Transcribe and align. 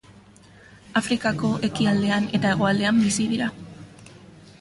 Afrikako 1.01 1.51
ekialdean 1.67 2.25
eta 2.39 2.53
hegoaldean 2.55 3.03
bizi 3.05 3.29
dira. 3.35 3.51